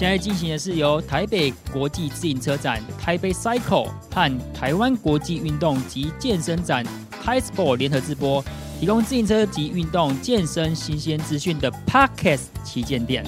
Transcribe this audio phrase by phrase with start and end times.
[0.00, 6.82] 现在进行的是由台北国际自行车展、台北 Cycle 和台湾国际运动及健身展
[7.22, 8.42] High Sport 联合直播，
[8.80, 13.22] 提供自行车及运动健身新鲜资讯的 parkas 旗舰店。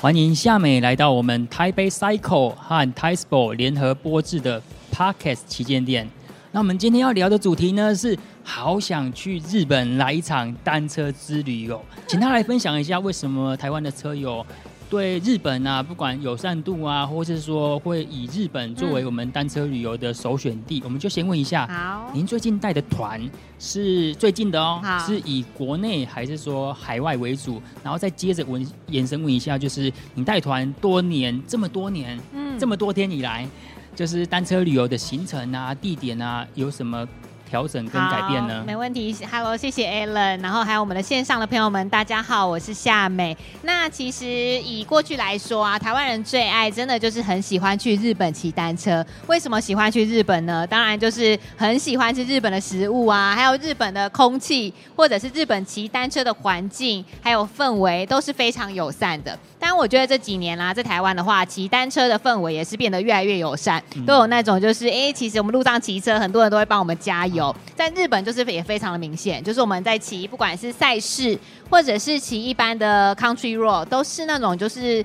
[0.00, 6.08] 欢迎夏美来到我们台北 Cycle 和 t i s p o 联合播制的 parkas 旗舰店。
[6.52, 14.44] 那我们今天要聊的主题呢是，好想去日本来一场单车之旅哦，请他来分享一下为什么台湾的车友。
[14.90, 23.20] 对日本啊，不管友善度啊，或是说会以日本作为我们单车旅游的首选地，我们就先问一下，好，您最近带的团
[23.60, 24.98] 是最近的哦，好。
[24.98, 27.62] 是以国内还是说海外为主？
[27.84, 32.58] 然后再接着问延伸问一下，就是你带团多年，这么多年，嗯。
[32.58, 33.48] 这么多天以来，
[33.94, 37.08] 就是单车旅游的行程啊、地点啊，有什么
[37.50, 38.62] 调整跟改变呢？
[38.64, 43.36] 没问题，Hello，谢谢 Alan，然后还有我们的线上的朋友们，大家好，我是夏美。
[43.62, 49.04] 那其实以过去来说啊，台湾人最爱真的就是很喜欢去日本骑单车。
[49.26, 50.64] 为什么喜欢去日本呢？
[50.64, 59.36] 当然就是很喜欢吃日本的食物啊，还有日本的空气，或者是日本骑单车的环境，还有氛围都是非常友善的。
[59.58, 67.39] 当然，我觉得这几年啦、在台湾的话，骑单车的氛围也是变得越来越友善，都有那种就是，哎、其实我们路上骑车，很多人都会帮我们加油。
[67.76, 71.38] 在日本就是也非常的明显，就是我们在骑，不管是赛事
[71.68, 75.04] 或者是骑一般的 country road，都是那种就是。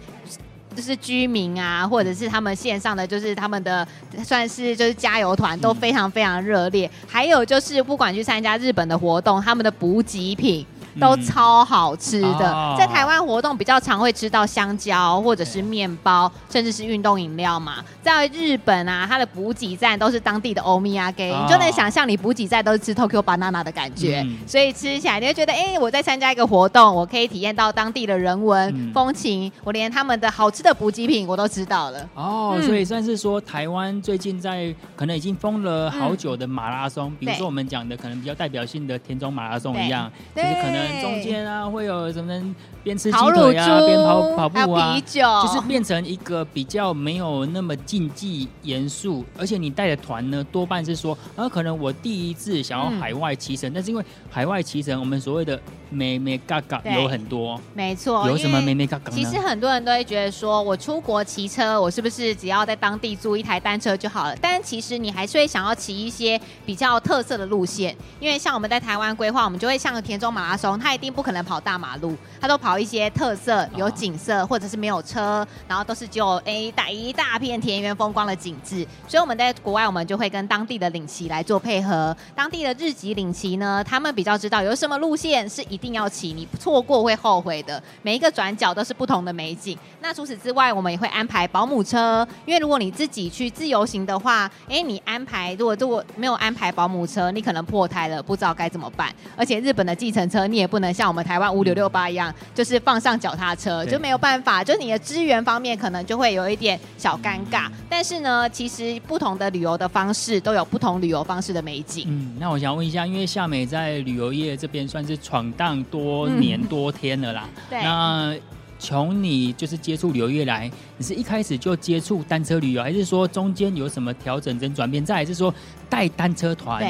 [0.75, 3.87] 就是居民啊，或者是他们线上的，就是他们的
[4.25, 6.91] 算是就是加油团都非常非常热烈。
[7.07, 10.65] 还有就是不管去参加日本的活动，他们的补给品
[10.99, 12.51] 都嗯超好吃的。
[12.51, 12.75] 哦。
[12.77, 17.83] 在台湾活动比较常会吃到香蕉或者是面包，甚至是运动饮料嘛。
[18.01, 21.45] 在日本啊，它的补给站都是当地的欧米亚给，哦。
[21.45, 24.37] 你就能想象你补给站都是吃 Tokyo banana 的感觉，嗯。
[24.47, 28.93] 所以吃起来你会觉得，哎、我在参加一个活动，我可以体验到当地的人文、嗯。
[28.93, 32.09] 风情，我连他们的好吃的补给品我都知道了。
[32.13, 32.63] 哦，嗯。
[32.65, 45.01] 所以算是说台湾最近在可能已经封了好久的马拉松，比如说我们讲的可能比较代表性的田中马拉松一样，就对是可能中间啊会有什么边吃鸡腿啊，边跑跑步啊啤。
[45.01, 55.59] 酒，就是变成一个比较没有那么竞技严肃，而且你带的团呢，多半是说，啊，可能我第一次想要嗯海外骑乘，但是因为海外骑乘，我们所谓的
[55.95, 59.15] 美美嘎嘎有很多，没错，有什么因为美美嘎嘎呢？
[59.15, 64.35] 其实很多人都会觉得说，我出国骑车，我是不是只要在当地租一台单车就好了？
[64.41, 78.85] 但其实你还是会想要骑一些比较特色的路线，因为像我们在台湾规划，我们就会像田中马拉松，它一定不可能跑大马路，它都跑一些特色有景色，或者是没有车，然后都是只有诶大一大片田园风光的景致。
[79.07, 82.15] 所以我们在国外，我们就会跟当地的领骑来做配合。
[82.33, 87.81] 当地的日籍领骑呢，他们比较知道有什么路线是一定要骑，你错过会后悔的。
[88.01, 89.77] 每一个转角都是不同的美景。
[90.01, 99.13] 那除此之外，我们也会安排保姆车，因为如果你自己去自由行的话，哎，你安排如果如果没有安排保姆车，你可能破胎了，不知道该怎么办。
[99.35, 107.69] 而且日本的计程车，你也不能像我们台湾五六六八一样，就是放上脚踏车，就没有办法，就是你的资源方面可能就会有一点小尴尬。
[107.89, 112.05] 但是呢，其实不同的旅游的方式都有不同旅游方式的美景。
[112.07, 117.49] 嗯，那我想问一下，因为夏美在旅游业这边算是闯荡多年多天了啦。
[117.69, 118.35] 对那
[118.77, 125.03] 从你就是接触旅游业来，你是一开始就接触单车旅游，还是说中间有什么调整跟转变？
[125.03, 125.53] 再还是说
[125.89, 126.85] 带单车团。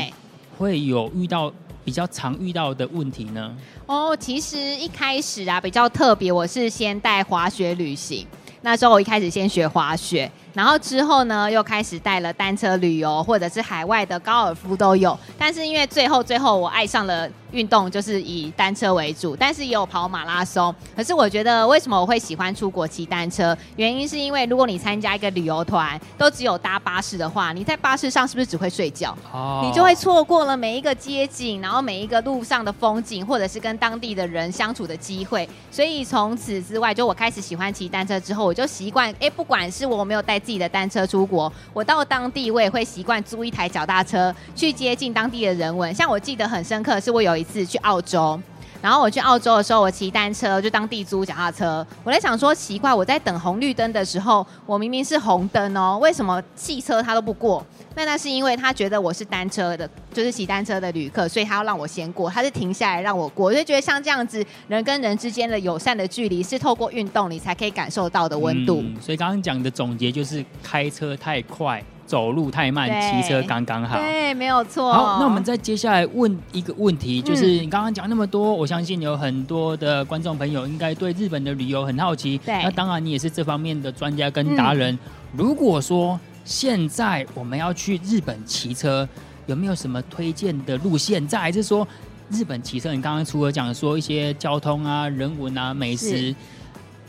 [0.57, 1.51] 会有遇到
[1.83, 3.53] 比较常遇到的问题呢？
[3.87, 8.25] 哦，其实一开始啊比较特别，我是先带滑雪旅行。
[8.61, 15.19] 那时候我一开始先学滑雪，然后之后呢又开始带了单车旅游，或者是海外的高尔夫都有。
[15.37, 20.75] 但是因为最后最后我爱上了运动，就是以单车为主，但是也有跑马拉松。
[20.93, 23.57] 可是我觉得为什么我会喜欢出国骑单车？
[23.77, 29.17] 原因是因为如果你参加一个旅游团，都只有搭巴士的话，你在巴士上是不是只会睡觉？
[29.31, 35.47] 哦你就会错过了每一个街景，然后每一个路上的风景，或者是跟当地的人相处的机会。
[35.71, 45.93] 所以从此之外，就我开始喜欢骑单车之后，我就习惯，哎，不管是我没有带自己的单车出国，我到当地我也会习惯租一台脚踏车去接近当地的人文。
[45.93, 48.39] 像我记得很深刻，是我有一次去澳洲。
[48.81, 51.85] 然后我去澳洲的时候，我骑单车就当地租脚踏车。
[52.03, 57.65] 我在想说，奇怪，我在等红绿灯的时候，我明明是红灯哦，为什么汽车它都不过？
[57.95, 63.45] 那那是因为他觉得我是单车的，就是骑单车的旅客，所以他要让我先过，他是停下来让我过。
[63.45, 68.83] 我就觉得像这样子，人跟人之间的友善的距离，是透过运动你才可以感受到的温度。
[69.01, 71.81] 所以刚刚讲的总结就是，开车太快。
[72.05, 73.97] 走路太慢，骑车刚刚好。
[73.97, 74.93] 对，没有错。
[74.93, 82.37] 好，那我们再接下来问一个问题，就是你刚刚讲那么多，我相信有很多的观众朋友应该对日本的旅游很好奇。
[82.39, 84.97] 对，那当然你也是这方面的专家跟达人。
[85.35, 89.07] 如果说现在我们要去日本骑车，
[89.47, 91.27] 有没有什么推荐的路线？
[91.27, 91.87] 再还是说
[92.29, 96.33] 日本骑车，你刚刚除了讲说一些交通啊、人文啊、美食。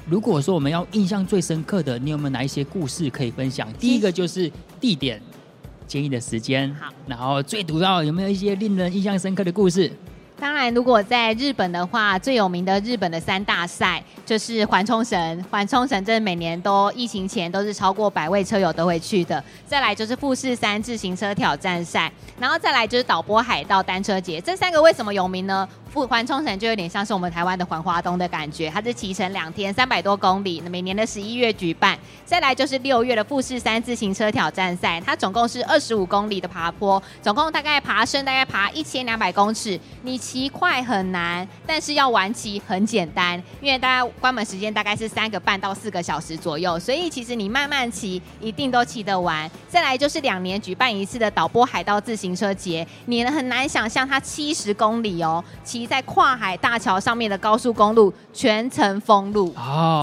[0.08, 3.72] 如果说我们要印象最深刻的，你有没有哪一些故事可以分享？
[3.72, 4.50] 第一个就是
[4.80, 5.20] 地点，
[5.84, 9.90] 建议的时间，好，然后最主要有没有一些令人印象深刻的故事？
[10.38, 15.44] 当然，如果在日本的话，最有名的日本的三大赛就是环冲绳。
[15.50, 19.42] 环冲绳这每年都疫情前都是超过百位车友都会去的。
[19.66, 24.38] 再来就是富士山自行车挑战赛，然后再来就是导播海道单车节。
[24.38, 25.66] 这三个为什么有名呢？
[25.90, 31.98] 富环冲绳就有点像是我们台湾的环花东的感觉，它是骑乘两天，三百多公里，每年的十一月举办。
[32.26, 39.80] 再来就是六月的富士山自行车挑战赛，它总共是二十五公里的爬坡，总共大概爬升大概爬一千两百公尺。
[40.02, 49.48] 你骑快很难，但是要玩骑很简单，因为大家关门时间大概是三个半到四个小时左右，所以其实你慢慢骑一定都骑得完。
[49.68, 55.86] 再来就是两年举办一次的导播海盗自行车节，你很难想象它七十公里哦，骑。
[55.86, 59.54] 在跨海大桥上面的高速公路全程封路，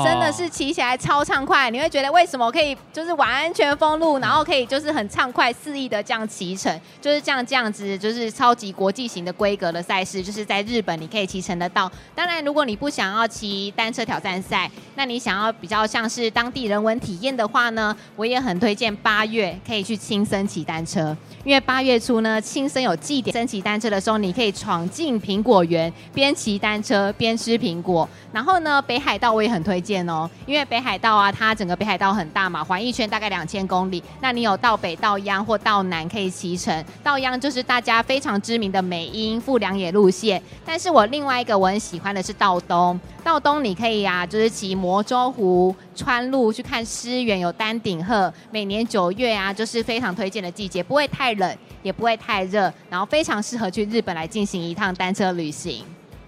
[0.05, 1.69] 真的是骑起来超畅快。
[1.69, 11.91] 你会觉得为什么可以就是完全封路，然后可以就是很畅快肆意的这样骑乘，就是这样这样子，就是超级国际型的规格的赛事，就是在日本你可以骑乘得到。
[12.13, 25.91] 当然，如果你不想要骑单车挑战赛，那你想要比较像是当地人文体验的话呢，我也很推荐八月可以去青森骑单车，因为八月初呢，青森有祭典，升骑单车的时候，你可以闯进苹果园。
[26.13, 51.57] 边骑单车边吃苹果，然后呢，北海道我也很推荐哦，因为北海道啊，它整个北海道很大嘛，环一圈大概两千公里，那你有到北到央或到南可以骑乘，到央就是大家非常知名的美英富良野路路线，但是我另外一个我很喜欢的是道东，道东你可以啊，就是骑摩州湖川路去看诗园，有丹顶鹤，每年九月啊，就是非常推荐的季节，不会太冷。
[51.83, 55.83] 也不会太热，然后非常适合去日本来进行一趟单车旅行。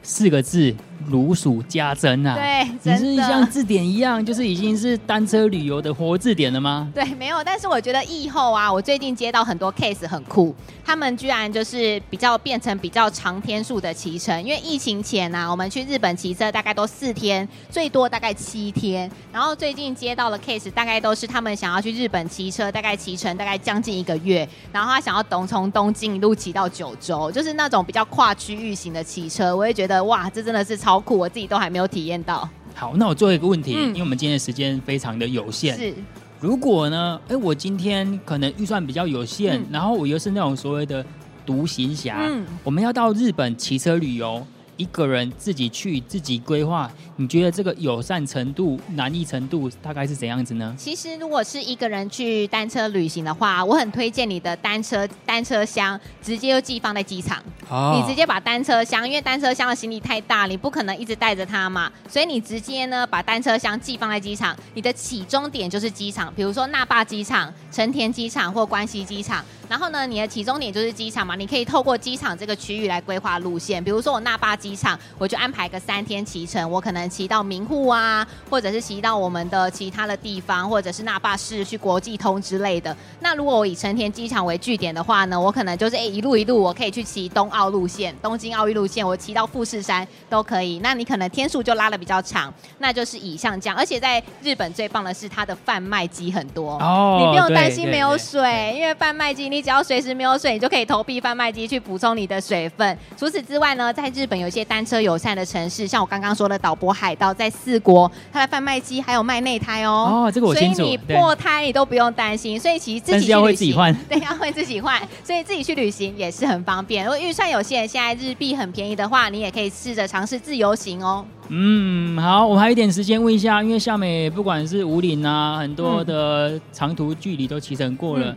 [0.06, 0.74] 四个字。
[1.08, 2.34] 如数家珍啊！
[2.34, 6.90] 对，你是像字典一样，就是已经是单车旅游的活字典了吗？
[6.96, 7.44] 对，没有。
[7.44, 14.42] 但是我觉得疫后啊，我最近接到很多 case 很酷，他们居然就是比较变成比较长天数的骑乘。
[14.42, 19.12] 因为疫情前呢，我们去日本骑车大概都四天，最多大概七天。
[19.32, 29.56] 然后最近接到的 case 大概都是他们想要去日本骑车，大概骑乘大概将近一个月，然后他想要东从东京一路骑到九州，就是那种比较跨区域型的骑车。
[29.56, 31.00] 我也觉得哇，这真的是超。
[31.00, 32.48] 酷，我自己都还没有体验到。
[32.74, 35.78] 好，那我最后一个问题，因为我们今天的时间非常的有限。
[35.78, 35.94] 是，
[36.40, 37.20] 如果呢？
[37.28, 41.06] 哎，我今天可能预算比较有限，然后我又是那种所谓的
[41.46, 42.30] 独行侠，
[42.64, 44.46] 我们要到日本骑车旅游。
[44.78, 50.76] 一个人自己去自己规划，你觉得这个友善程度、难易程度大概是怎样子呢？
[50.78, 57.42] 其实如果是一个人去单车旅行的话，我很推荐你的单车单车箱直接就寄放在机场。
[57.70, 57.94] 哦。
[57.96, 69.44] 你直接把单车箱，因为单车箱的行李太大，你不可能一直带着它嘛，所以你直接呢把单车箱寄放在机场，你的起终点就是机场，比如说那霸机场、成田机场或关西机场。
[69.70, 73.84] 然后呢，你的起终点就是机场嘛，你可以透过机场这个区域来规划路线。
[73.84, 82.96] 比如说我那霸机场，我就安排个三天骑乘，我可能骑到名护啊，或者是骑到我们的其他的地方，或者是那霸市去国际通之类的。
[83.22, 90.80] 那如果我以成田机场为据点的话呢，我可能就是诶一路一路，我可以去骑东奥路线、东京奥运路线，我骑到富士山都可以。
[90.84, 93.76] 那你可能天数就拉的比较长，那就是以上这样。
[93.76, 99.55] 而且在日本最棒的是它的贩卖机很多，哦，你不用担心没有水，因为贩卖机。
[99.56, 102.98] 你只要随时没有水，你就可以投币贩卖机去补充你的水分。
[103.16, 110.26] 除此之外呢，在日本有一些单车友善的城市，像我刚刚说的岛波海盗，在四国，它的贩卖机还有卖内胎哦。
[110.26, 110.76] 哦，这个我清楚。
[110.76, 112.60] 所以你破胎你都不用担心。
[112.60, 115.02] 所以其实自己要会自己换， 对，要会自己换。
[115.24, 117.06] 所以自己去旅行也是很方便。
[117.06, 121.26] 如果预算有限，现在日币很便宜的话，你也可以试着尝试自由行哦。
[121.48, 128.36] 嗯，好，我还有一点时间问一下，因为夏美不管是五岭啊，很多的长途距离都骑乘过了。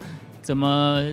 [0.49, 1.05] 怎么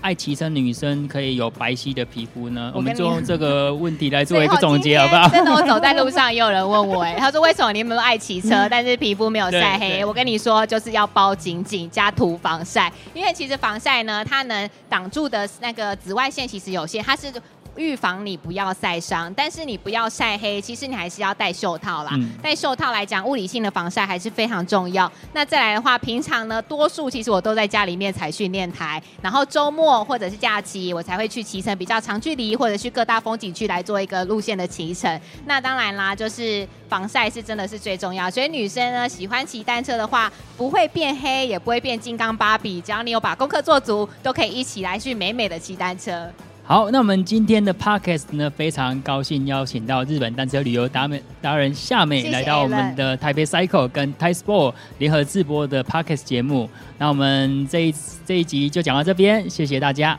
[0.00, 2.70] 爱骑车女生可以有白皙的皮肤呢？
[2.72, 5.28] 我们就用这个问题来做一个 总结，好不好？
[5.28, 10.04] 真的，我走在路上也有人问我，哎， 他说为什么你们都爱骑车，但是皮肤没有晒黑？
[10.04, 17.26] 我跟你说，就是要包紧紧加涂防晒，因为其实防晒呢，它能挡住的那个紫外线其实有限，它是。
[17.76, 22.10] 预防你不要晒伤，但是你不要晒黑，其实你还是要戴袖套啦。
[22.14, 25.10] 嗯戴袖套来讲，物理性的防晒还是非常重要。
[25.32, 35.20] 那再来的话，平常呢，多数其实我都在家里面踩训练台，然后周末或者是假期，我才会去骑乘比较长距离，或者去各大风景区来做一个路线的骑乘。
[35.46, 38.30] 那当然啦，就是防晒是真的是最重要。
[38.30, 46.30] 所以女生呢，喜欢骑单车的话，不会变黑，也不会变金刚芭比，只要你有把功课做足，都可以一起来去美美的骑单车。
[46.68, 56.68] 好，那我们今天的 podcast 呢，非常高兴邀请到日本单车旅游达美达人夏美来到我们的台北 Cycle 跟 Thai Sport 联合直播的 podcast 节目。
[56.98, 57.94] 那我们这一
[58.26, 60.18] 这一集就讲到这边，谢谢大家。